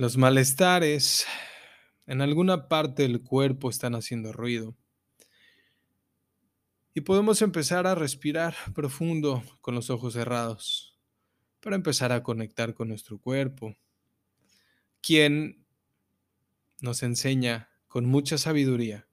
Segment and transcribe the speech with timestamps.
[0.00, 1.26] Los malestares
[2.06, 4.74] en alguna parte del cuerpo están haciendo ruido.
[6.94, 10.98] Y podemos empezar a respirar profundo con los ojos cerrados
[11.60, 13.76] para empezar a conectar con nuestro cuerpo,
[15.02, 15.66] quien
[16.80, 19.06] nos enseña con mucha sabiduría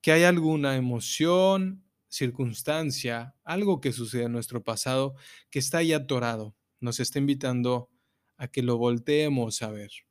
[0.00, 5.14] que hay alguna emoción, circunstancia, algo que sucede en nuestro pasado
[5.50, 6.56] que está ahí atorado.
[6.80, 7.90] Nos está invitando
[8.38, 10.05] a que lo volteemos a ver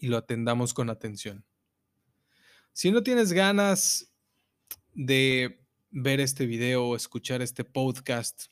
[0.00, 1.44] y lo atendamos con atención.
[2.72, 4.12] Si no tienes ganas
[4.94, 8.46] de ver este video o escuchar este podcast,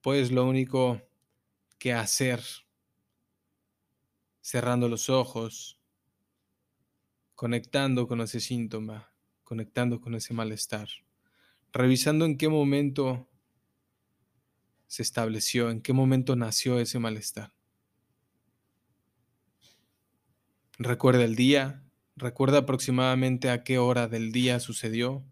[0.00, 1.00] pues lo único
[1.78, 2.42] que hacer,
[4.40, 5.80] cerrando los ojos,
[7.34, 10.88] conectando con ese síntoma, conectando con ese malestar,
[11.72, 13.28] revisando en qué momento
[14.86, 17.52] se estableció, en qué momento nació ese malestar.
[20.84, 21.80] Recuerda el día,
[22.16, 25.24] recuerda aproximadamente a qué hora del día sucedió,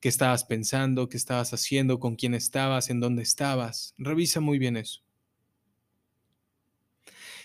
[0.00, 3.94] qué estabas pensando, qué estabas haciendo, con quién estabas, en dónde estabas.
[3.98, 5.02] Revisa muy bien eso.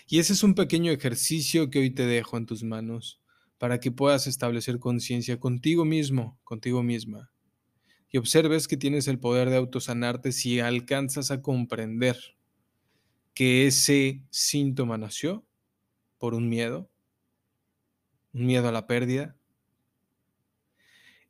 [0.08, 3.20] Y ese es un pequeño ejercicio que hoy te dejo en tus manos
[3.58, 7.30] para que puedas establecer conciencia contigo mismo, contigo misma.
[8.10, 12.16] Y observes que tienes el poder de autosanarte si alcanzas a comprender
[13.34, 15.44] que ese síntoma nació
[16.16, 16.88] por un miedo,
[18.34, 19.36] un miedo a la pérdida,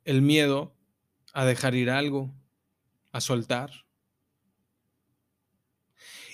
[0.03, 0.75] el miedo
[1.33, 2.33] a dejar ir algo,
[3.11, 3.85] a soltar.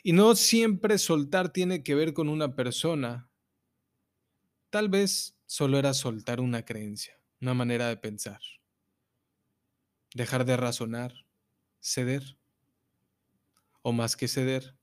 [0.03, 3.29] Y no siempre soltar tiene que ver con una persona.
[4.69, 8.39] Tal vez solo era soltar una creencia, una manera de pensar.
[10.13, 11.25] Dejar de razonar,
[11.79, 12.37] ceder.
[13.81, 14.75] O más que ceder,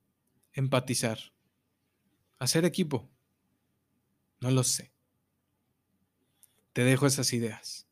[0.52, 1.18] empatizar.
[2.38, 3.10] Hacer equipo.
[4.40, 4.97] No lo sé.
[6.78, 7.88] Te dejo esas ideas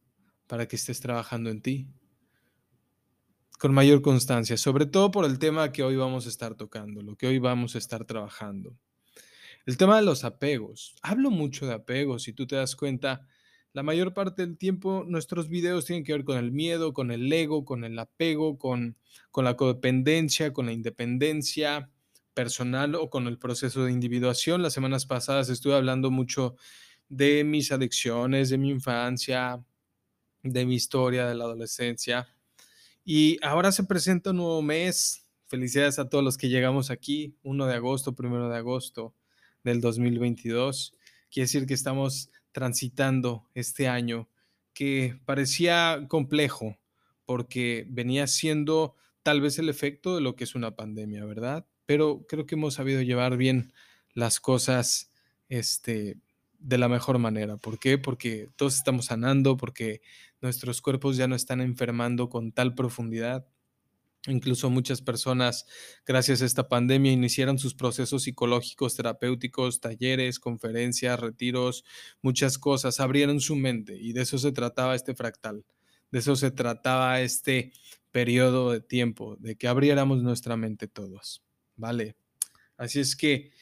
[0.47, 1.89] para que estés trabajando en ti
[3.58, 7.17] con mayor constancia, sobre todo por el tema que hoy vamos a estar tocando, lo
[7.17, 8.79] que hoy vamos a estar trabajando.
[9.64, 10.95] El tema de los apegos.
[11.02, 13.27] Hablo mucho de apegos, si tú te das cuenta,
[13.73, 17.33] la mayor parte del tiempo nuestros videos tienen que ver con el miedo, con el
[17.33, 18.96] ego, con el apego, con,
[19.33, 21.91] con la codependencia, con la independencia
[22.35, 24.63] personal o con el proceso de individuación.
[24.63, 26.55] Las semanas pasadas estuve hablando mucho
[27.08, 29.62] de mis adicciones, de mi infancia,
[30.42, 32.28] de mi historia, de la adolescencia.
[33.05, 35.22] Y ahora se presenta un nuevo mes.
[35.48, 39.14] Felicidades a todos los que llegamos aquí, 1 de agosto, 1 de agosto
[39.62, 40.95] del 2022.
[41.30, 44.28] Quiere decir que estamos transitando este año
[44.72, 46.78] que parecía complejo
[47.24, 51.66] porque venía siendo tal vez el efecto de lo que es una pandemia, ¿verdad?
[51.84, 53.72] Pero creo que hemos sabido llevar bien
[54.14, 55.11] las cosas
[55.48, 56.18] este,
[56.66, 57.56] de la mejor manera.
[57.56, 57.96] ¿Por qué?
[57.96, 60.00] Porque todos estamos sanando, porque
[60.40, 63.46] nuestros cuerpos ya no están enfermando con tal profundidad.
[64.27, 65.66] Incluso muchas personas,
[66.04, 71.84] gracias a esta pandemia, iniciaron sus procesos psicológicos, terapéuticos, talleres, conferencias, retiros,
[72.20, 75.64] muchas cosas, abrieron su mente y de eso se trataba este fractal,
[76.10, 77.70] de eso se trataba este
[78.10, 81.44] periodo de tiempo, de que abriéramos nuestra mente todos,
[81.77, 82.16] ¿vale?
[82.77, 83.52] Así es que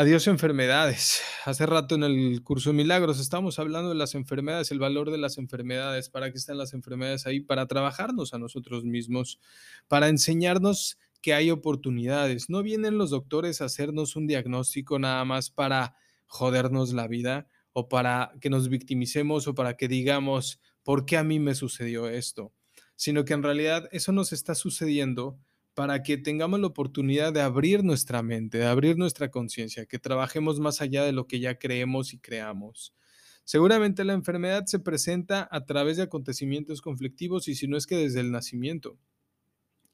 [0.00, 1.22] Adiós enfermedades.
[1.44, 5.18] Hace rato en el curso de milagros estamos hablando de las enfermedades, el valor de
[5.18, 9.40] las enfermedades, para qué están las enfermedades ahí, para trabajarnos a nosotros mismos,
[9.88, 12.48] para enseñarnos que hay oportunidades.
[12.48, 17.88] No vienen los doctores a hacernos un diagnóstico nada más para jodernos la vida o
[17.88, 22.52] para que nos victimicemos o para que digamos, ¿por qué a mí me sucedió esto?
[22.94, 25.40] Sino que en realidad eso nos está sucediendo
[25.78, 30.58] para que tengamos la oportunidad de abrir nuestra mente, de abrir nuestra conciencia, que trabajemos
[30.58, 32.96] más allá de lo que ya creemos y creamos.
[33.44, 37.94] Seguramente la enfermedad se presenta a través de acontecimientos conflictivos y si no es que
[37.94, 38.98] desde el nacimiento.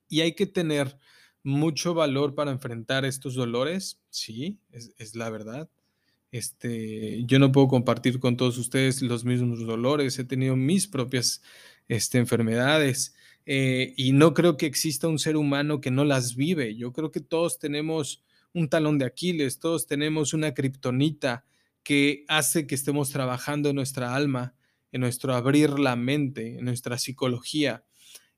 [0.08, 0.98] Y hay que tener
[1.42, 5.68] mucho valor para enfrentar estos dolores, sí, es, la verdad.
[6.30, 11.42] Este, yo no puedo compartir con todos ustedes los mismos dolores, he tenido mis propias
[11.88, 13.14] este, enfermedades,
[13.46, 16.76] eh, y no creo que exista un ser humano que no las vive.
[16.76, 21.44] Yo creo que todos tenemos un talón de Aquiles, todos tenemos una kriptonita
[21.82, 24.54] que hace que estemos trabajando en nuestra alma,
[24.92, 27.84] en nuestro abrir la mente, en nuestra psicología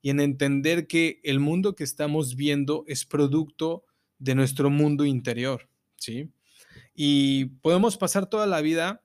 [0.03, 3.85] y en entender que el mundo que estamos viendo es producto
[4.19, 6.31] de nuestro mundo interior, ¿sí?
[6.95, 9.03] Y podemos pasar toda la vida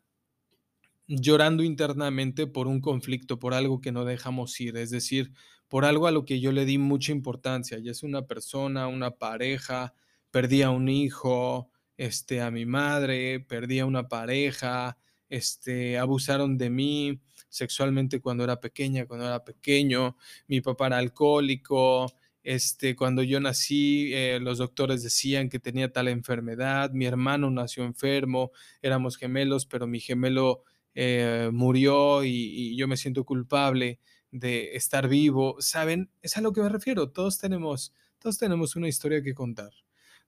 [1.07, 5.31] llorando internamente por un conflicto, por algo que no dejamos ir, es decir,
[5.72, 9.12] por algo a lo que yo le di mucha importancia, ya es una persona, una
[9.12, 9.94] pareja,
[10.30, 14.98] perdí a un hijo, este, a mi madre, perdí a una pareja,
[15.30, 20.18] este, abusaron de mí sexualmente cuando era pequeña, cuando era pequeño,
[20.50, 22.12] mi papá era alcohólico,
[22.44, 27.86] este, cuando yo nací, eh, los doctores decían que tenía tal enfermedad, mi hermano nació
[27.86, 28.52] enfermo,
[28.82, 30.66] éramos gemelos, pero mi gemelo
[30.96, 35.57] eh, murió y, y, yo me siento culpable de estar vivo.
[35.60, 36.10] ¿Saben?
[36.22, 37.10] Es a lo que me refiero.
[37.12, 39.72] Todos tenemos, todos tenemos una historia que contar.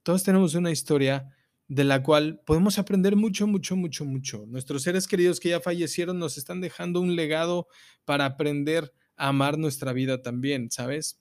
[0.03, 1.33] Todos tenemos una historia
[1.67, 4.45] de la cual podemos aprender mucho, mucho, mucho, mucho.
[4.47, 7.67] Nuestros seres queridos que ya fallecieron nos están dejando un legado
[8.05, 11.19] para aprender a amar nuestra vida también, ¿sabes?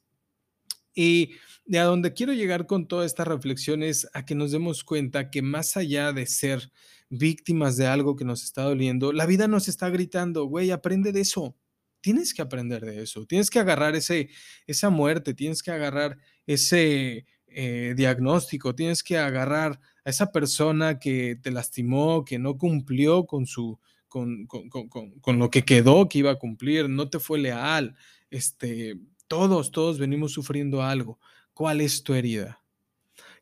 [0.95, 1.33] Y
[1.65, 5.31] de a donde quiero llegar con toda esta reflexión es a que nos demos cuenta
[5.31, 6.71] que más allá de ser
[7.09, 11.21] víctimas de algo que nos está doliendo, la vida nos está gritando, güey, aprende de
[11.21, 11.57] eso.
[12.03, 13.25] Tienes que aprender de eso.
[13.25, 14.29] Tienes que agarrar ese,
[14.67, 21.39] esa muerte, tienes que agarrar ese eh, diagnóstico, tienes que agarrar a esa persona que
[21.41, 23.79] te lastimó, que no cumplió con su,
[24.09, 24.89] con, con, con,
[25.21, 27.97] con, lo que quedó que iba a cumplir, no te fue leal,
[28.31, 31.19] este, todos, todos venimos sufriendo algo.
[31.55, 32.63] ¿Cuál es tu herida?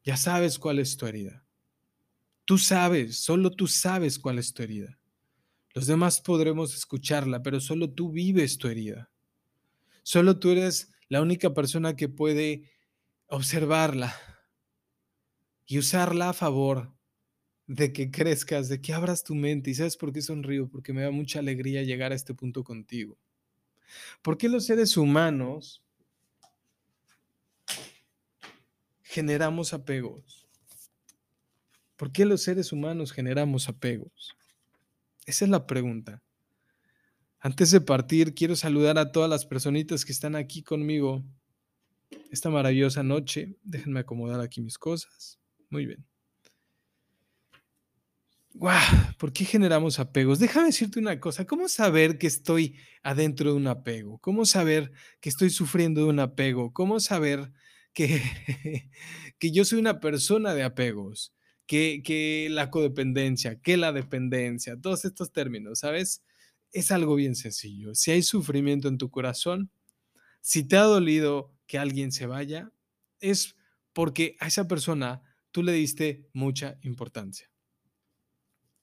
[0.04, 1.44] Ya sabes cuál es tu herida.
[2.44, 4.99] Tú sabes, solo tú sabes cuál es tu herida.
[5.72, 9.10] Los demás podremos escucharla, pero solo tú vives tu herida.
[10.02, 12.70] Solo tú eres la única persona que puede
[13.26, 14.14] observarla
[15.66, 16.92] y usarla a favor
[17.68, 19.70] de que crezcas, de que abras tu mente.
[19.70, 20.68] ¿Y sabes por qué sonrío?
[20.68, 23.16] Porque me da mucha alegría llegar a este punto contigo.
[24.22, 25.82] ¿Por qué los seres humanos
[29.02, 30.48] generamos apegos?
[31.96, 34.34] ¿Por qué los seres humanos generamos apegos?
[35.30, 36.24] Esa es la pregunta.
[37.38, 41.24] Antes de partir, quiero saludar a todas las personitas que están aquí conmigo
[42.32, 43.56] esta maravillosa noche.
[43.62, 45.38] Déjenme acomodar aquí mis cosas.
[45.68, 46.04] Muy bien.
[48.54, 48.80] ¡Guau!
[49.18, 50.40] ¿Por qué generamos apegos?
[50.40, 51.46] Déjame decirte una cosa.
[51.46, 54.18] ¿Cómo saber que estoy adentro de un apego?
[54.18, 54.90] ¿Cómo saber
[55.20, 56.72] que estoy sufriendo de un apego?
[56.72, 57.52] ¿Cómo saber
[57.92, 58.20] que,
[59.38, 61.32] que yo soy una persona de apegos?
[61.70, 66.24] Que, la codependencia, que la dependencia, todos estos términos, ¿sabes?
[66.72, 67.94] Es algo bien sencillo.
[67.94, 69.70] Si hay sufrimiento en tu corazón,
[70.40, 72.72] si te ha dolido que alguien se vaya,
[73.20, 73.54] es
[73.92, 75.22] porque a esa persona
[75.52, 77.52] tú le diste mucha importancia.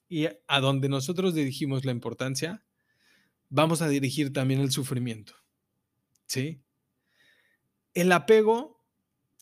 [0.07, 2.63] Y a donde nosotros dirigimos la importancia,
[3.49, 5.33] vamos a dirigir también el sufrimiento.
[6.25, 6.61] ¿Sí?
[7.93, 8.81] El apego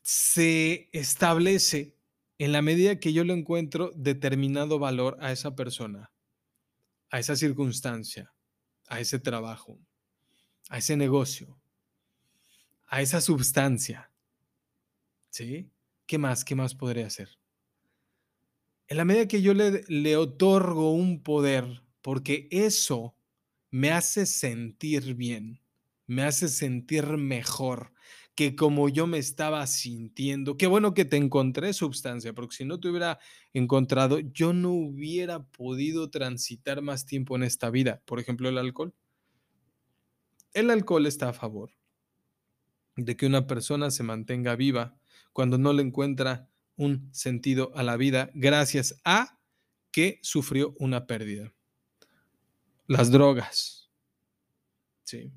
[0.02, 1.95] se establece
[2.38, 6.12] en la medida que yo le encuentro determinado valor a esa persona,
[7.10, 8.34] a esa circunstancia,
[8.88, 9.80] a ese trabajo,
[10.70, 11.60] a ese negocio,
[12.88, 14.12] a esa sustancia.
[15.30, 15.72] ¿Sí?
[16.06, 16.46] ¿Qué más?
[16.46, 17.30] ¿Qué más podría hacer?
[18.88, 23.18] En la medida que yo le, le otorgo un poder, porque eso
[23.72, 25.62] me hace sentir bien,
[26.06, 27.95] me hace sentir mejor
[28.36, 30.58] que como yo me estaba sintiendo.
[30.58, 33.18] Qué bueno que te encontré sustancia, porque si no te hubiera
[33.54, 38.04] encontrado, yo no hubiera podido transitar más tiempo en esta vida.
[38.06, 38.94] Por ejemplo, el alcohol.
[40.54, 41.72] El alcohol está a favor
[42.98, 44.98] de que una persona se mantenga viva
[45.34, 49.40] cuando no le encuentra un sentido a la vida gracias a
[49.92, 51.54] que sufrió una pérdida.
[52.88, 53.90] Las drogas.
[55.04, 55.32] Sí.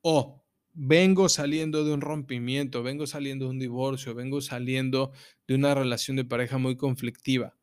[0.00, 0.42] O
[0.80, 5.10] vengo saliendo de un rompimiento, vengo saliendo de un divorcio, vengo saliendo
[5.48, 7.56] de una relación de pareja muy conflictiva.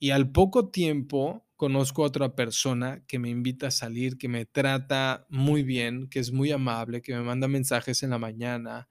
[0.00, 4.44] Y al poco tiempo conozco a otra persona que me invita a salir, que me
[4.44, 8.88] trata muy bien, que es muy amable, que me manda mensajes en la mañana,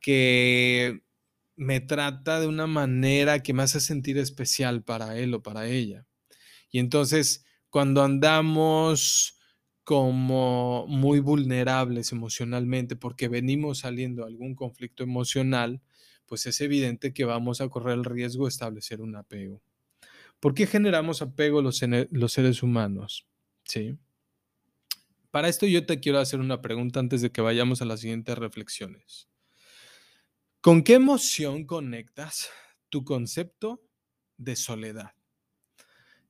[0.00, 1.02] que
[1.54, 6.04] me trata de una manera que me hace sentir especial para él o para ella.
[6.68, 9.33] Y entonces, cuando andamos
[9.84, 15.82] como muy vulnerables emocionalmente porque venimos saliendo de algún conflicto emocional,
[16.26, 19.62] pues es evidente que vamos a correr el riesgo de establecer un apego.
[20.40, 23.26] ¿Por qué generamos apego los, los seres humanos?
[23.64, 23.98] ¿Sí?
[25.30, 28.38] Para esto yo te quiero hacer una pregunta antes de que vayamos a las siguientes
[28.38, 29.28] reflexiones.
[30.60, 32.48] ¿Con qué emoción conectas
[32.88, 33.82] tu concepto
[34.36, 35.12] de soledad?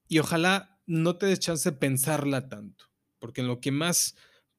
[0.09, 2.87] Y ojalá no te des chance de pensarla tanto,
[3.25, 4.17] porque en lo que más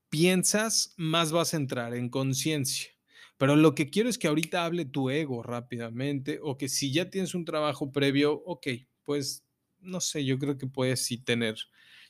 [0.10, 2.89] piensas, más vas a entrar en conciencia.
[3.38, 7.12] Pero lo que quiero es que ahorita hable tu ego rápidamente o que si ya
[7.12, 8.65] tienes un trabajo previo, ok,
[9.03, 9.45] pues
[9.77, 11.57] no sé, yo creo que puedes sí tener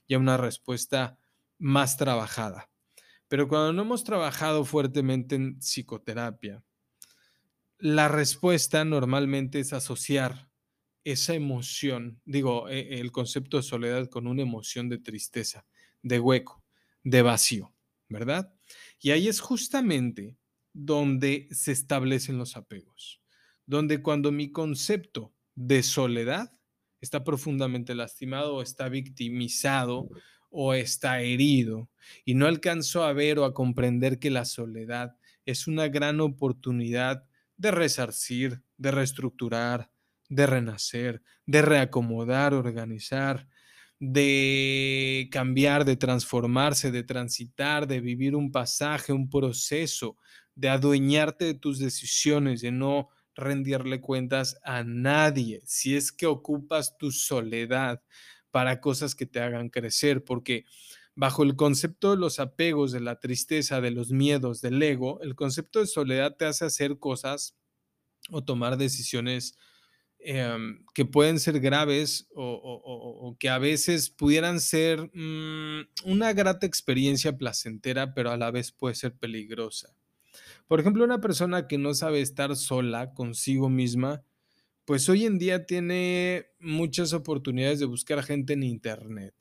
[0.08, 1.20] ya una respuesta
[1.58, 2.72] más trabajada.
[3.28, 6.64] Pero cuando no hemos trabajado fuertemente en psicoterapia,
[7.80, 10.50] la respuesta normalmente es asociar
[11.04, 15.66] esa emoción, digo, e, el concepto de soledad con una emoción de tristeza,
[16.06, 16.64] de hueco,
[17.04, 17.74] de vacío,
[18.10, 18.54] ¿verdad?
[19.02, 20.38] Y ahí es justamente
[20.72, 23.22] donde se establecen los apegos,
[23.66, 26.54] donde cuando mi concepto de soledad
[27.02, 30.08] está profundamente lastimado o está victimizado
[30.52, 31.90] o está herido
[32.24, 37.26] y no alcanzo a ver o a comprender que la soledad es una gran oportunidad
[37.58, 39.90] de resarcir, de reestructurar,
[40.30, 43.48] de renacer, de reacomodar, organizar,
[44.00, 50.18] de cambiar, de transformarse, de transitar, de vivir un pasaje, un proceso,
[50.56, 56.98] de adueñarte de tus decisiones, de no rendirle cuentas a nadie, si es que ocupas
[56.98, 58.02] tu soledad
[58.52, 60.66] para cosas que te hagan crecer, porque
[61.16, 65.36] bajo el concepto de los apegos, de la tristeza, de los miedos, del ego, el
[65.36, 67.58] concepto de soledad te hace hacer cosas
[68.32, 69.58] o tomar decisiones
[70.28, 77.38] em, que pueden ser graves o, que a veces pudieran ser mm, una grata experiencia
[77.38, 79.96] placentera, pero a la vez puede ser peligrosa.
[80.68, 84.24] Por ejemplo, una persona que no sabe estar sola consigo misma,
[84.86, 89.36] pues hoy en día tiene muchas oportunidades de buscar gente en Internet,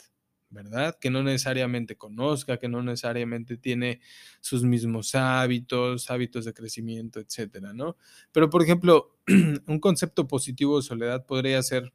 [0.54, 0.96] ¿verdad?
[0.98, 4.00] Que no necesariamente conozca, que no necesariamente tiene
[4.40, 7.96] sus mismos hábitos, hábitos de crecimiento, etcétera, ¿no?
[8.32, 9.18] Pero, por ejemplo,
[9.66, 11.92] un concepto positivo de soledad podría ser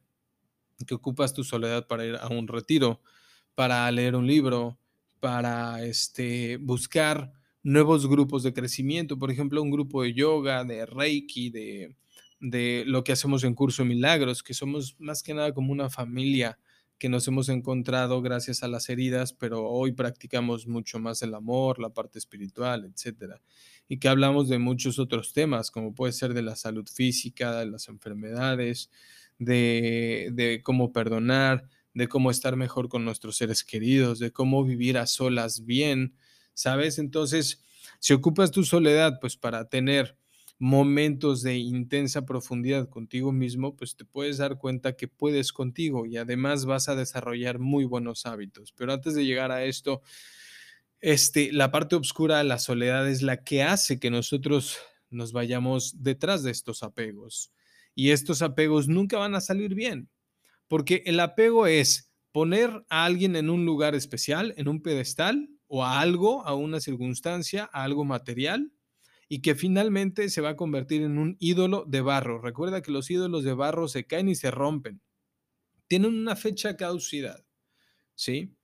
[0.86, 3.00] que ocupas tu soledad para ir a un retiro,
[3.54, 4.78] para leer un libro,
[5.20, 11.50] para este, buscar nuevos grupos de crecimiento, por ejemplo, un grupo de yoga, de reiki,
[11.50, 11.96] de,
[12.40, 16.58] de lo que hacemos en Curso Milagros, que somos más que nada como una familia
[17.00, 21.80] que nos hemos encontrado gracias a las heridas, pero hoy practicamos mucho más el amor,
[21.80, 23.40] la parte espiritual, etcétera.
[23.88, 27.66] Y que hablamos de muchos otros temas, como puede ser de la salud física, de
[27.66, 28.90] las enfermedades,
[29.38, 31.64] de, de cómo perdonar,
[31.94, 36.14] de cómo estar mejor con nuestros seres queridos, de cómo vivir a solas bien,
[36.52, 36.98] ¿sabes?
[36.98, 37.64] Entonces,
[37.98, 40.18] si ocupas tu soledad, pues para tener
[40.60, 46.18] momentos de intensa profundidad contigo mismo, pues te puedes dar cuenta que puedes contigo y
[46.18, 48.72] además vas a desarrollar muy buenos hábitos.
[48.76, 50.02] Pero antes de llegar a esto,
[51.00, 54.76] este, la parte oscura la soledad es la que hace que nosotros
[55.08, 57.52] nos vayamos detrás de estos apegos.
[57.94, 60.10] Y estos apegos nunca van a salir bien,
[60.68, 65.84] porque el apego es poner a alguien en un lugar especial, en un pedestal, o
[65.84, 68.70] a algo, a una circunstancia, a algo material,
[69.32, 72.40] y que finalmente se va a convertir en un ídolo de barro.
[72.42, 75.00] Recuerda que los ídolos de barro se caen y se rompen.
[75.88, 77.46] Tienen una fecha caducidad,
[78.16, 78.56] ¿sí?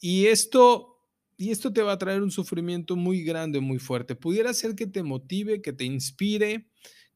[0.00, 0.98] Y esto,
[1.36, 4.14] y esto te va a traer un sufrimiento muy grande, muy fuerte.
[4.16, 6.68] Pudiera ser que te motive, que te inspire,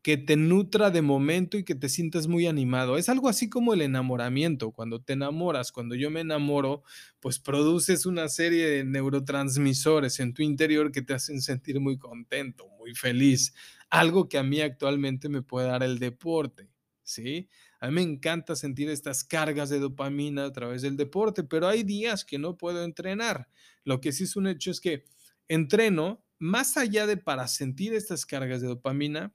[0.02, 2.96] que te nutra de momento y que te sientas muy animado.
[2.96, 4.72] Es algo así como el enamoramiento.
[4.72, 6.82] Cuando te enamoras, cuando yo me enamoro,
[7.20, 12.66] pues produces una serie de neurotransmisores en tu interior que te hacen sentir muy contento,
[12.78, 13.54] muy feliz.
[13.90, 16.70] Algo que a mí actualmente me puede dar el deporte,
[17.02, 17.48] ¿sí?
[17.78, 21.82] A mí me encanta sentir estas cargas de dopamina a través del deporte, pero hay
[21.82, 23.48] días que no puedo entrenar.
[23.84, 25.04] Lo que sí es un hecho es que
[25.48, 29.34] entreno más allá de para sentir estas cargas de dopamina,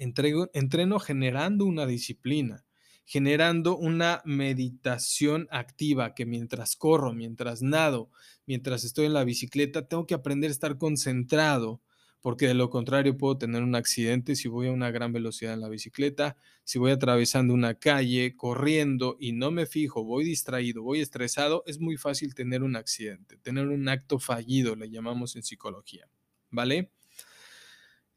[0.00, 2.64] entreno generando una disciplina,
[3.04, 8.10] generando una meditación activa que mientras corro, mientras nado,
[8.46, 11.82] mientras estoy en la bicicleta, tengo que aprender a estar concentrado,
[12.20, 15.60] porque de lo contrario puedo tener un accidente si voy a una gran velocidad en
[15.60, 21.00] la bicicleta, si voy atravesando una calle, corriendo y no me fijo, voy distraído, voy
[21.00, 26.08] estresado, es muy fácil tener un accidente, tener un acto fallido, le llamamos en psicología,
[26.50, 26.90] ¿vale?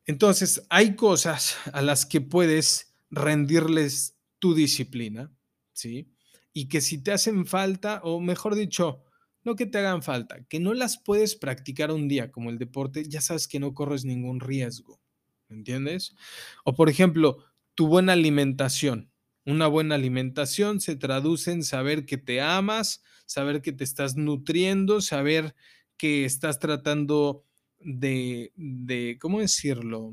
[0.05, 5.31] Entonces, hay cosas a las que puedes rendirles tu disciplina,
[5.71, 6.11] ¿sí?
[6.53, 9.03] Y que si te hacen falta, o mejor dicho,
[9.43, 13.07] no que te hagan falta, que no las puedes practicar un día como el deporte,
[13.07, 14.99] ya sabes que no corres ningún riesgo,
[15.47, 16.15] ¿me entiendes?
[16.63, 17.43] O por ejemplo,
[17.75, 19.11] tu buena alimentación.
[19.45, 25.01] Una buena alimentación se traduce en saber que te amas, saber que te estás nutriendo,
[25.01, 25.55] saber
[25.97, 27.43] que estás tratando
[27.85, 30.11] de, ¿cómo decirlo?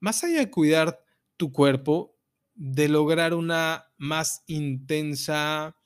[0.00, 1.00] Más allá de cuidar
[1.36, 2.16] tu cuerpo,
[2.54, 5.76] de lograr una más intensa,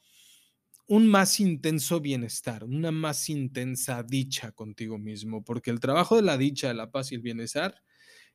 [0.86, 6.38] un más intenso bienestar, una más intensa dicha contigo mismo, porque el trabajo de la
[6.38, 7.82] dicha, de la paz y el bienestar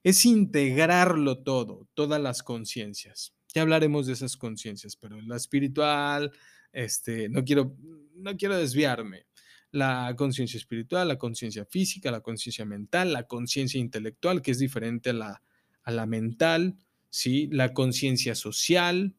[0.04, 3.34] es integrarlo todo, todas las conciencias.
[3.54, 6.32] Ya hablaremos de esas conciencias, pero en la espiritual,
[6.72, 7.76] este, no quiero,
[8.14, 9.26] no quiero desviarme
[9.72, 15.10] la conciencia espiritual, la conciencia física, la conciencia mental, la conciencia intelectual, que es diferente
[15.12, 15.44] a la,
[15.84, 16.78] a la mental,
[17.10, 17.48] ¿sí?
[17.52, 19.16] la conciencia social,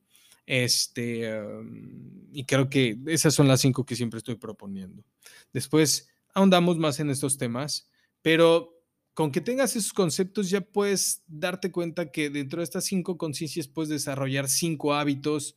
[0.50, 5.04] Este, um, y creo que esas son las cinco que siempre estoy proponiendo.
[5.52, 7.90] Después ahondamos más en estos temas,
[8.22, 8.80] pero
[9.12, 13.68] con que tengas esos conceptos ya puedes darte cuenta que dentro de estas cinco conciencias
[13.68, 15.54] puedes desarrollar cinco hábitos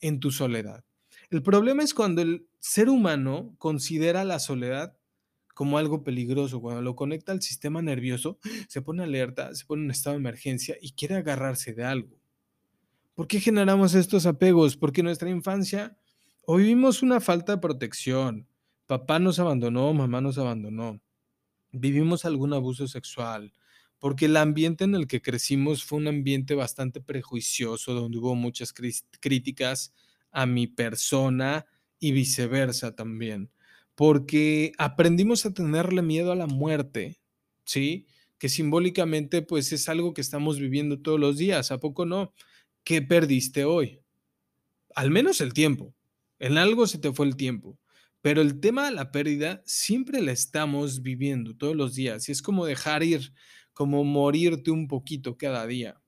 [0.00, 0.84] en tu soledad.
[1.30, 4.96] El problema es cuando el ser humano considera la soledad
[5.54, 9.90] como algo peligroso, cuando lo conecta al sistema nervioso, se pone alerta, se pone en
[9.92, 12.18] estado de emergencia y quiere agarrarse de algo.
[13.14, 14.76] ¿Por qué generamos estos apegos?
[14.76, 15.96] Porque en nuestra infancia
[16.46, 18.48] o vivimos una falta de protección,
[18.86, 21.00] papá nos abandonó, mamá nos abandonó,
[21.70, 23.52] vivimos algún abuso sexual,
[24.00, 28.72] porque el ambiente en el que crecimos fue un ambiente bastante prejuicioso, donde hubo muchas
[28.72, 29.92] críticas
[30.32, 31.66] a mi persona
[31.98, 33.50] y viceversa también
[34.00, 37.20] porque aprendimos a tenerle miedo a la muerte,
[37.66, 38.06] ¿sí?
[38.38, 42.32] Que simbólicamente pues es algo que estamos viviendo todos los días, ¿a poco no?
[42.82, 44.00] ¿Qué perdiste hoy?
[44.94, 45.94] Al menos el tiempo.
[46.38, 47.78] En algo se te fue el tiempo.
[48.22, 52.40] Pero el tema de la pérdida siempre la estamos viviendo todos los días y es
[52.40, 53.34] como dejar ir,
[53.74, 56.00] como morirte un poquito cada día.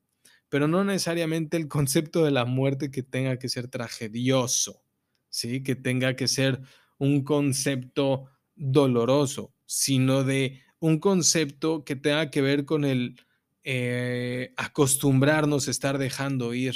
[0.53, 4.83] Pero no necesariamente el concepto de la muerte que tenga que ser tragedioso,
[5.31, 5.63] ¿sí?
[5.63, 6.61] Que tenga que ser
[6.99, 13.17] un concepto doloroso, sino de un concepto que tenga que ver con el
[13.65, 16.75] eh, acostumbrarnos a estar dejando ir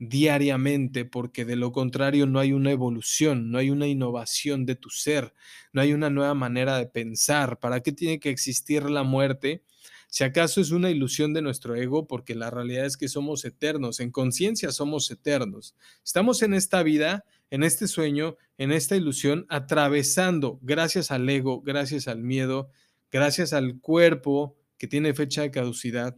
[0.00, 4.90] diariamente, porque de lo contrario no hay una evolución, no hay una innovación de tu
[4.90, 5.32] ser,
[5.72, 7.60] no hay una nueva manera de pensar.
[7.60, 9.62] ¿Para qué tiene que existir la muerte?
[10.08, 14.00] Si acaso es una ilusión de nuestro ego, porque la realidad es que somos eternos,
[14.00, 15.74] en conciencia somos eternos.
[16.04, 22.08] Estamos en esta vida en este sueño, en esta ilusión, atravesando, gracias al ego, gracias
[22.08, 22.70] al miedo,
[23.10, 26.16] gracias al cuerpo que tiene fecha de caducidad,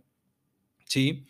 [0.84, 1.26] ¿sí?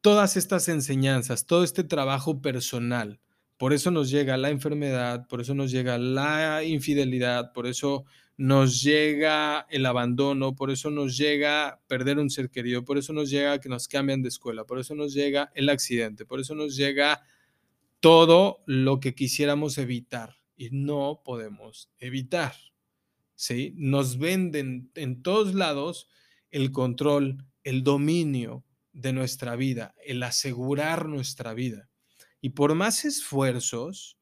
[0.00, 3.20] Todas estas enseñanzas, todo este trabajo personal.
[3.56, 8.04] Por eso nos llega la enfermedad, por eso nos llega la infidelidad, por eso
[8.42, 13.30] nos llega el abandono, por eso nos llega perder un ser querido, por eso nos
[13.30, 16.74] llega que nos cambian de escuela, por eso nos llega el accidente, por eso nos
[16.74, 17.22] llega
[18.00, 22.52] todo lo que quisiéramos evitar y no podemos evitar.
[23.36, 23.74] ¿sí?
[23.76, 26.08] Nos venden en todos lados
[26.50, 31.88] el control, el dominio de nuestra vida, el asegurar nuestra vida.
[32.40, 34.18] Y por más esfuerzos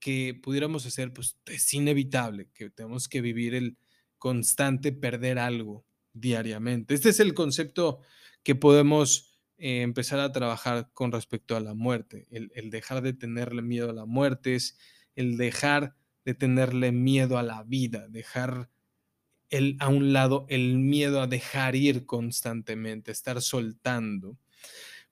[0.00, 3.78] que pudiéramos hacer, pues es inevitable que tenemos que vivir el
[4.18, 6.94] constante perder algo diariamente.
[6.94, 8.00] Este es el concepto
[8.42, 13.62] que podemos eh, empezar a trabajar con respecto a la muerte, el, dejar de tenerle
[13.62, 14.78] miedo a la muerte, es
[15.14, 18.70] el dejar de tenerle miedo a la vida, dejar
[19.50, 24.38] el, a un lado el miedo a dejar ir constantemente, estar soltando.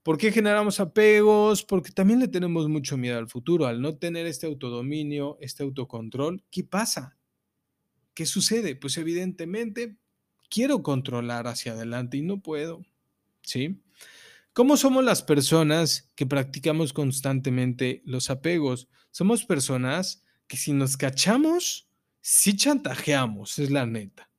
[0.09, 1.63] ¿Por qué generamos apegos?
[1.65, 3.67] Porque también le tenemos mucho miedo al futuro.
[3.67, 7.19] Al no tener este autodominio, este autocontrol, ¿qué pasa?
[8.15, 8.75] ¿Qué sucede?
[8.75, 9.99] Pues evidentemente
[10.49, 12.81] quiero controlar hacia adelante y no puedo.
[13.43, 13.83] ¿Sí?
[14.55, 18.89] ¿Cómo somos las personas que practicamos constantemente los apegos?
[19.11, 21.91] Somos personas que si nos cachamos,
[22.23, 24.31] sí chantajeamos, es la neta.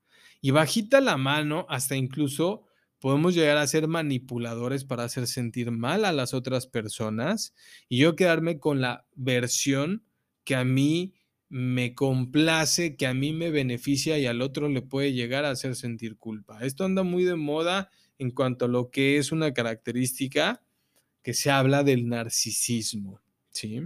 [0.41, 2.65] Y bajita la mano, hasta incluso
[2.99, 7.53] podemos llegar a ser manipuladores para hacer sentir mal a las otras personas
[7.87, 10.03] y yo quedarme con la versión
[10.43, 11.13] que a mí
[11.49, 15.75] me complace, que a mí me beneficia y al otro le puede llegar a hacer
[15.75, 16.59] sentir culpa.
[16.61, 20.61] Esto anda muy de moda en cuanto a lo que es una característica
[21.23, 23.81] que se habla del narcisismo, ¿sí?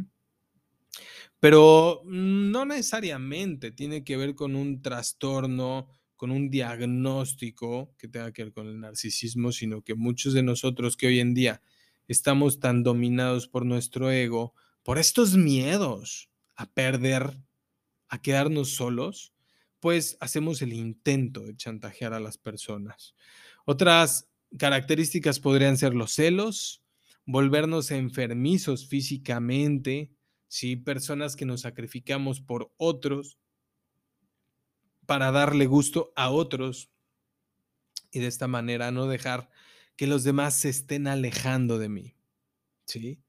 [1.40, 5.88] Pero no necesariamente tiene que ver con un trastorno,
[6.24, 10.96] con un diagnóstico que tenga que ver con el narcisismo, sino que muchos de nosotros
[10.96, 11.62] que hoy en día
[12.08, 17.44] estamos tan dominados por nuestro ego, por estos miedos a perder,
[18.08, 19.34] a quedarnos solos,
[19.82, 23.16] pues hacemos el intento de chantajear a las personas.
[23.66, 26.86] Otras características podrían ser los celos,
[27.26, 30.10] volvernos enfermizos físicamente,
[30.48, 30.78] ¿sí?
[30.78, 33.40] personas que nos sacrificamos por otros
[35.06, 36.90] para darle gusto a otros
[38.12, 39.50] y de esta manera no dejar
[39.96, 42.16] que los demás se estén alejando de mí.
[42.86, 43.22] ¿sí?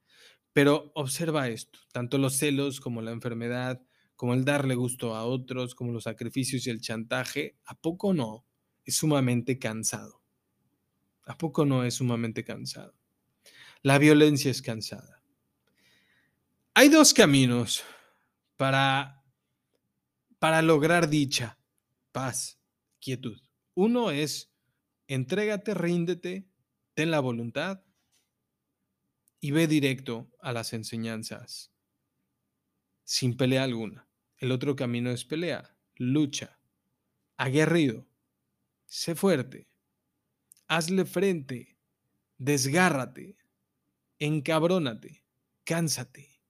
[0.52, 3.82] Pero observa esto, tanto los celos como la enfermedad,
[4.16, 8.46] como el darle gusto a otros, como los sacrificios y el chantaje, ¿a poco no?
[8.84, 10.22] Es sumamente cansado.
[11.26, 12.94] ¿A poco no es sumamente cansado?
[13.82, 15.22] La violencia es cansada.
[16.74, 17.82] Hay dos caminos
[18.56, 19.24] para,
[20.38, 21.58] para lograr dicha,
[22.14, 22.60] paz,
[23.00, 23.40] quietud.
[23.74, 24.54] Uno es
[25.08, 26.48] entrégate, ríndete,
[26.94, 27.82] ten la voluntad
[29.40, 31.72] y ve directo a las enseñanzas,
[33.02, 34.08] sin pelea alguna.
[34.38, 36.60] El otro camino es pelea, lucha,
[37.36, 38.06] aguerrido,
[38.86, 39.66] sé fuerte,
[40.68, 41.76] hazle frente,
[42.38, 43.36] desgárrate,
[44.20, 45.24] encabrónate,
[45.64, 46.40] cánsate.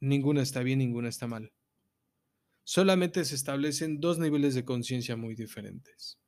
[0.00, 1.52] Ninguna está bien, ninguna está mal.
[2.72, 6.20] Solamente se establecen dos niveles de conciencia muy diferentes.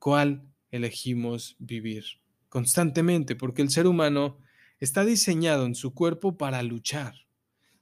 [0.00, 2.02] ¿Cuál elegimos vivir?
[2.48, 4.40] Constantemente, porque el ser humano
[4.80, 7.14] está diseñado en su cuerpo para luchar,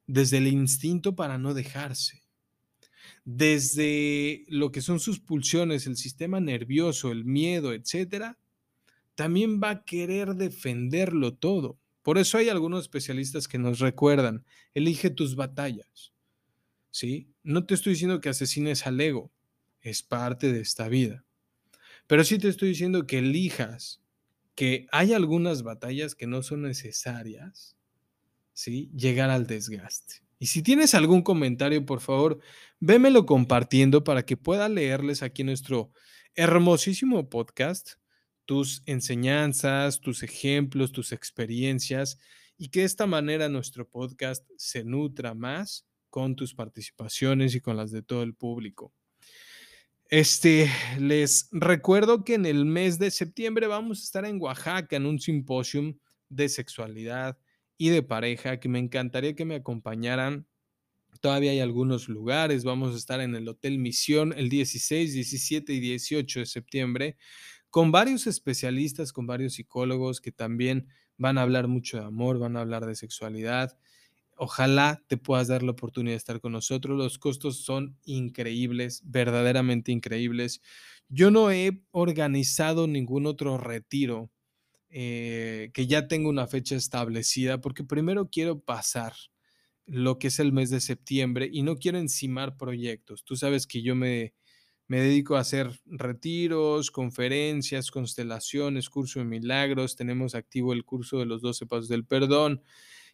[0.07, 2.23] desde el instinto para no dejarse,
[3.25, 8.39] desde lo que son sus pulsiones, el sistema nervioso, el miedo, etcétera,
[9.15, 11.79] también va a querer defenderlo todo.
[12.03, 16.13] Por eso hay algunos especialistas que nos recuerdan, elige tus batallas.
[16.91, 17.33] ¿Sí?
[17.43, 19.33] No te estoy diciendo que asesines al ego,
[19.81, 21.25] es parte de esta vida.
[22.07, 24.03] Pero sí te estoy diciendo que elijas
[24.55, 27.77] que hay algunas batallas que no son necesarias,
[28.53, 28.91] ¿sí?
[28.95, 30.23] Llegar al desgaste.
[30.39, 32.41] Y si tienes algún comentario, por favor,
[32.79, 35.93] vémelo compartiendo para que pueda leerles aquí nuestro
[36.35, 38.01] hermosísimo podcast
[38.51, 42.19] tus enseñanzas, tus ejemplos, tus experiencias
[42.59, 47.77] y que de esta manera nuestro podcast se nutra más con tus participaciones y con
[47.77, 48.93] las de todo el público.
[50.09, 50.69] Este,
[50.99, 55.21] les recuerdo que en el mes de septiembre vamos a estar en Oaxaca en un
[55.21, 55.97] simposium
[56.29, 57.39] de sexualidad
[57.79, 60.47] y de pareja que me encantaría que me acompañaran.
[61.21, 62.65] Todavía hay algunos lugares.
[62.65, 67.17] Vamos a estar en el Hotel Misión el 16, 17 y 18 de septiembre
[67.71, 72.57] con varios especialistas, con varios psicólogos que también van a hablar mucho de amor, van
[72.57, 73.79] a hablar de sexualidad.
[74.43, 76.97] Ojalá te puedas dar la oportunidad de estar con nosotros.
[76.97, 80.63] Los costos son increíbles, verdaderamente increíbles.
[81.11, 84.31] Yo no he organizado ningún otro retiro
[84.89, 89.13] eh, que ya tenga una fecha establecida, porque primero quiero pasar
[89.85, 93.25] lo que es el mes de septiembre y no quiero encimar proyectos.
[93.25, 94.33] Tú sabes que yo me,
[94.87, 99.97] me dedico a hacer retiros, conferencias, constelaciones, curso de milagros.
[99.97, 102.63] Tenemos activo el curso de los 12 pasos del perdón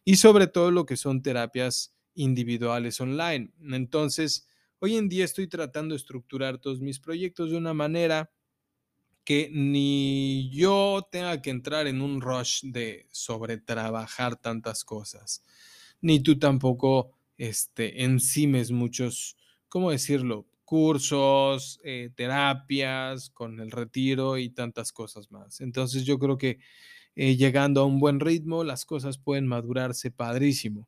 [0.07, 3.51] y sobre todo lo que son terapias individuales online.
[3.59, 4.47] Entonces,
[4.79, 8.31] hoy en día estoy tratando de estructurar todos mis proyectos de una manera
[9.25, 15.43] que ni yo tenga que entrar en un rush de sobretrabajar tantas cosas,
[15.99, 19.35] ni tú tampoco este, encimes muchos,
[19.67, 20.47] ¿cómo decirlo?
[20.63, 25.59] cursos, eh, terapias, con el retiro y tantas cosas más.
[25.59, 26.59] Entonces yo creo que
[27.19, 30.87] eh, llegando a un buen ritmo, las cosas pueden madurarse padrísimo.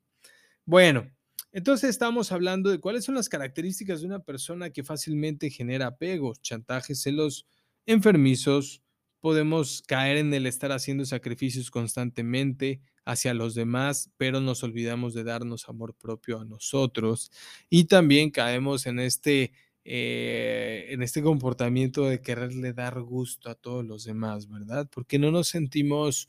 [0.64, 1.10] Bueno,
[1.52, 6.40] entonces estamos hablando de cuáles son las características de una persona que fácilmente genera apegos,
[6.44, 7.48] chantajes, celos
[7.88, 8.84] enfermizos.
[9.22, 15.24] Podemos caer en el estar haciendo sacrificios constantemente hacia los demás, pero nos olvidamos de
[15.24, 17.32] darnos amor propio a nosotros.
[17.72, 19.52] Y también caemos en este
[19.92, 24.88] eh, en este comportamiento de quererle dar gusto a todos los demás, ¿verdad?
[24.92, 26.28] Porque no nos sentimos,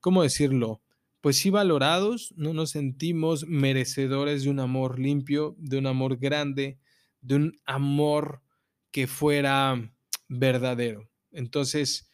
[0.00, 0.80] ¿cómo decirlo?
[1.20, 6.78] Pues sí valorados, no nos sentimos merecedores de un amor limpio, de un amor grande,
[7.20, 8.40] de un amor
[8.90, 9.94] que fuera
[10.28, 11.10] verdadero.
[11.30, 12.10] Entonces,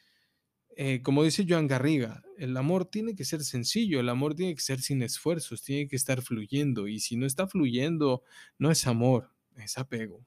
[0.77, 4.63] eh, como dice Joan Garriga, el amor tiene que ser sencillo, el amor tiene que
[4.63, 6.89] ser sin esfuerzos, tiene que estar fluyendo.
[6.89, 8.25] Y si no está fluyendo,
[8.59, 10.27] no es amor, es apego.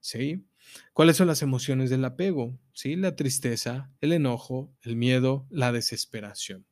[0.00, 0.44] ¿Sí?
[0.92, 2.58] ¿Cuáles son las emociones del apego?
[2.72, 2.96] ¿Sí?
[2.96, 6.66] La tristeza, el enojo, el miedo, la desesperación.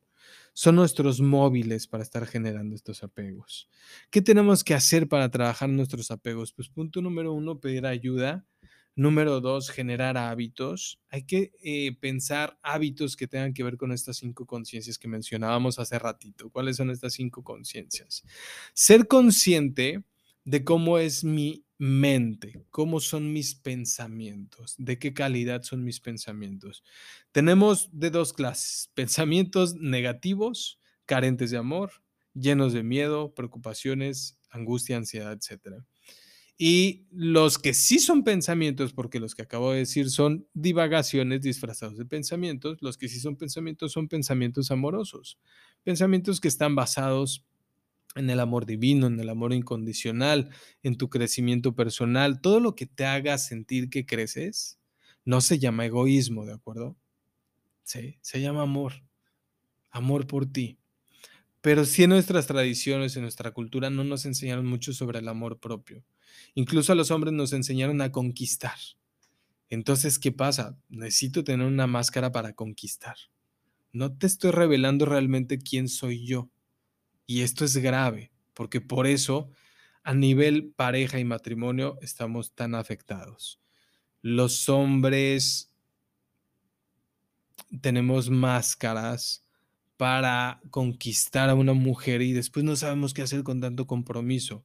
[0.52, 3.70] Son nuestros móviles para estar generando estos apegos.
[4.10, 6.52] ¿Qué tenemos que hacer para trabajar nuestros apegos?
[6.52, 8.44] Pues punto número uno, pedir ayuda.
[8.96, 11.00] Número dos, generar hábitos.
[11.10, 15.78] Hay que eh, pensar hábitos que tengan que ver con estas cinco conciencias que mencionábamos
[15.78, 16.50] hace ratito.
[16.50, 18.24] ¿Cuáles son estas cinco conciencias?
[18.74, 20.02] Ser consciente
[20.44, 26.82] de cómo es mi mente, cómo son mis pensamientos, de qué calidad son mis pensamientos.
[27.32, 31.92] Tenemos de dos clases, pensamientos negativos, carentes de amor,
[32.34, 35.84] llenos de miedo, preocupaciones, angustia, ansiedad, etc.
[36.56, 41.96] Y los que sí son pensamientos, porque los que acabo de decir son divagaciones disfrazados
[41.96, 45.38] de pensamientos, los que sí son pensamientos son pensamientos amorosos,
[45.84, 47.46] pensamientos que están basados
[48.18, 50.50] en el amor divino, en el amor incondicional,
[50.82, 54.78] en tu crecimiento personal, todo lo que te haga sentir que creces,
[55.24, 56.96] no se llama egoísmo, ¿de acuerdo?
[57.82, 58.92] Sí, se llama amor,
[59.90, 60.78] amor por ti.
[61.60, 65.58] Pero sí en nuestras tradiciones, en nuestra cultura, no nos enseñaron mucho sobre el amor
[65.58, 66.04] propio.
[66.54, 68.76] Incluso a los hombres nos enseñaron a conquistar.
[69.68, 70.78] Entonces, ¿qué pasa?
[70.88, 73.16] Necesito tener una máscara para conquistar.
[73.92, 76.50] No te estoy revelando realmente quién soy yo.
[77.30, 79.50] Y esto es grave, porque por eso
[80.02, 83.60] a nivel pareja y matrimonio estamos tan afectados.
[84.22, 85.70] Los hombres
[87.82, 89.44] tenemos máscaras
[89.98, 94.64] para conquistar a una mujer y después no sabemos qué hacer con tanto compromiso.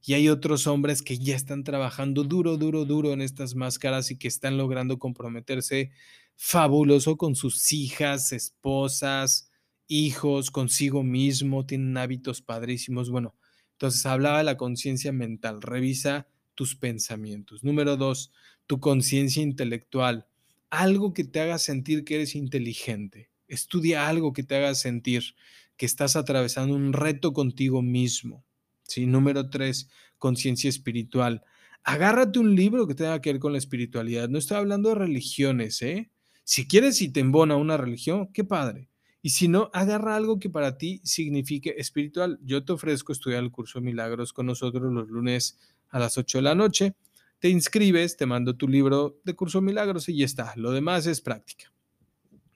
[0.00, 4.18] Y hay otros hombres que ya están trabajando duro, duro, duro en estas máscaras y
[4.18, 5.90] que están logrando comprometerse
[6.36, 9.50] fabuloso con sus hijas, esposas,
[9.88, 13.10] hijos, consigo mismo, tienen hábitos padrísimos.
[13.10, 13.34] Bueno,
[13.72, 15.62] entonces hablaba de la conciencia mental.
[15.62, 17.64] Revisa tus pensamientos.
[17.64, 18.32] Número dos,
[18.66, 20.26] tu conciencia intelectual.
[20.70, 23.30] Algo que te haga sentir que eres inteligente.
[23.48, 25.34] Estudia algo que te haga sentir
[25.76, 28.44] que estás atravesando un reto contigo mismo.
[28.84, 29.06] ¿sí?
[29.06, 31.42] Número tres, conciencia espiritual.
[31.82, 34.28] Agárrate un libro que tenga que ver con la espiritualidad.
[34.28, 36.10] No estoy hablando de religiones, ¿eh?
[36.42, 38.88] Si quieres y te embona una religión, qué padre.
[39.24, 42.38] Y si no, agarra algo que para ti signifique espiritual.
[42.42, 45.58] Yo te ofrezco estudiar el curso de milagros con nosotros los lunes
[45.88, 46.94] a las 8 de la noche.
[47.38, 50.52] Te inscribes, te mando tu libro de curso de milagros y ya está.
[50.56, 51.72] Lo demás es práctica.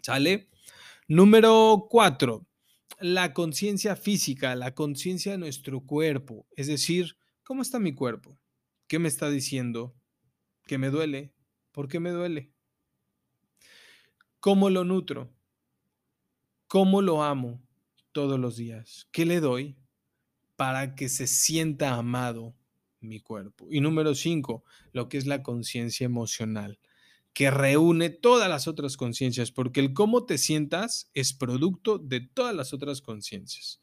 [0.02, 0.50] ¿Sale?
[1.08, 2.46] Número 4
[3.00, 8.36] la conciencia física, la conciencia de nuestro cuerpo, es decir, ¿cómo está mi cuerpo?
[8.88, 9.94] ¿Qué me está diciendo?
[10.66, 11.32] ¿Qué me duele?
[11.72, 12.52] ¿Por qué me duele?
[14.40, 15.32] ¿Cómo lo nutro?
[16.68, 17.60] ¿Cómo lo amo
[18.12, 19.08] todos los días?
[19.10, 19.76] ¿Qué le doy
[20.54, 22.54] para que se sienta amado
[23.00, 23.66] mi cuerpo?
[23.70, 26.78] Y número cinco, lo que es la conciencia emocional
[27.32, 32.52] que reúne todas las otras conciencias, porque el cómo te sientas es producto de todas
[32.52, 33.80] las otras conciencias.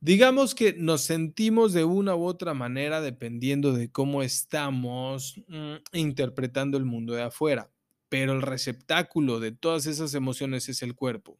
[0.00, 6.78] Digamos que nos sentimos de una u otra manera dependiendo de cómo estamos mm, interpretando
[6.78, 7.70] el mundo de afuera,
[8.08, 11.38] pero el receptáculo de todas esas emociones es el cuerpo.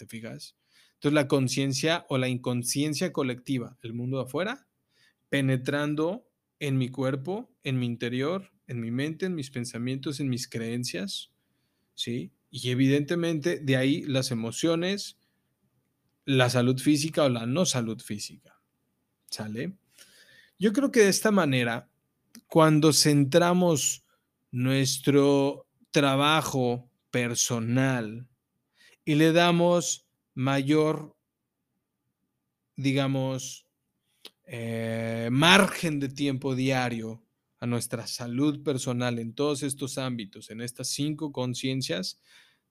[0.00, 0.56] ¿Te fijas?
[0.94, 4.66] Entonces la conciencia o la inconsciencia colectiva, el mundo afuera,
[5.28, 6.26] penetrando
[6.58, 11.32] en mi cuerpo, en mi interior, en mi mente, en mis pensamientos, en mis creencias,
[11.94, 12.32] ¿sí?
[12.50, 15.18] Y evidentemente de ahí las emociones,
[16.24, 18.58] la salud física o la no salud física,
[19.28, 19.76] ¿sale?
[20.58, 21.90] Yo creo que de esta manera,
[22.46, 24.06] cuando centramos
[24.50, 28.29] nuestro trabajo personal
[29.04, 31.16] y le damos mayor,
[32.76, 33.66] digamos,
[34.44, 37.22] eh, margen de tiempo diario
[37.60, 42.20] a nuestra salud personal en todos estos ámbitos, en estas cinco conciencias,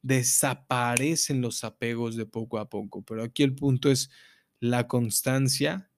[0.01, 3.03] desaparecen los apegos de poco a poco.
[3.03, 4.09] Pero aquí el punto es
[4.59, 5.91] la constancia,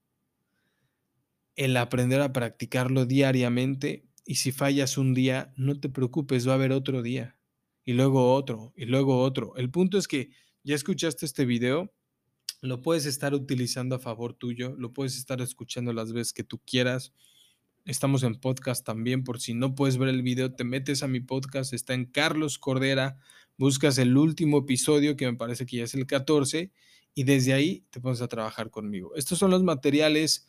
[1.56, 6.56] el aprender a practicarlo diariamente y si fallas un día, no te preocupes, va a
[6.56, 7.38] haber otro día
[7.84, 9.56] y luego otro y luego otro.
[9.58, 10.30] El punto es que
[10.64, 11.94] ya escuchaste este video,
[12.62, 16.60] lo puedes estar utilizando a favor tuyo, lo puedes estar escuchando las veces que tú
[16.66, 17.14] quieras
[17.86, 21.20] Estamos en podcast también, por si no puedes ver el video, te metes a mi
[21.20, 23.18] podcast, está en Carlos Cordera,
[23.58, 26.72] buscas el último episodio, que me parece que ya es el 14,
[27.16, 29.16] y desde ahí te pones a trabajar conmigo.
[29.16, 30.48] Estos son los materiales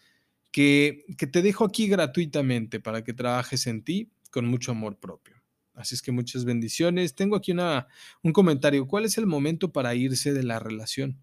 [0.50, 5.41] que, que te dejo aquí gratuitamente para que trabajes en ti con mucho amor propio.
[5.74, 7.14] Así es que muchas bendiciones.
[7.14, 7.86] Tengo aquí una,
[8.22, 8.86] un comentario.
[8.86, 11.18] ¿Cuál es el momento para irse de la relación?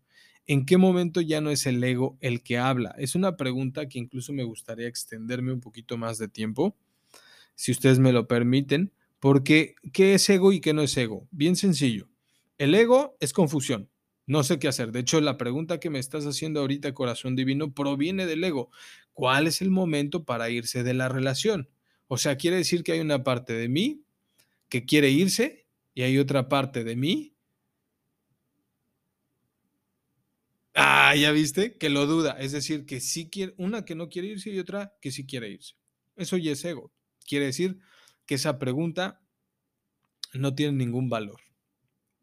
[0.48, 2.96] ¿En qué momento ya no es el ego el que habla?
[2.98, 6.76] Es una pregunta que incluso me gustaría extenderme un poquito más de tiempo,
[7.54, 11.28] si ustedes me lo permiten, porque ¿qué es ego y qué no es ego?
[11.30, 12.08] Bien sencillo.
[12.58, 13.90] El ego es confusión.
[14.26, 14.92] No sé qué hacer.
[14.92, 18.72] De hecho, la pregunta que me estás haciendo ahorita, corazón divino, proviene del ego.
[19.14, 21.70] ¿Cuál es el momento para irse de la relación?
[22.08, 24.04] O sea, quiere decir que hay una parte de mí
[24.70, 27.40] que quiere irse y hay otra parte de mí
[30.82, 32.38] Ah, ya viste, que lo duda.
[32.40, 35.50] Es decir, que sí quiere, una que no quiere irse y otra que sí quiere
[35.50, 35.76] irse.
[36.16, 36.94] Eso ya es ego.
[37.28, 37.80] Quiere decir
[38.26, 39.22] que esa pregunta
[40.34, 41.42] no tiene ningún valor.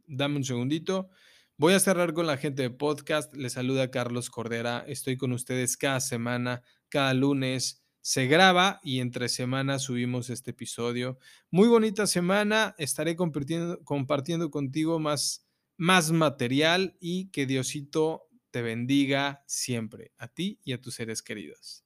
[0.07, 1.11] Dame un segundito.
[1.59, 3.35] Voy a cerrar con la gente de podcast.
[3.37, 4.85] Les saluda Carlos Cordera.
[4.87, 7.86] Estoy con ustedes cada semana, cada lunes.
[8.09, 11.19] Se graba y entre semanas subimos este episodio.
[11.51, 12.77] Muy bonita semana.
[12.79, 15.45] Estaré compartiendo, compartiendo contigo más,
[15.77, 21.86] más material y que Diosito te bendiga siempre, a ti y a tus seres queridos.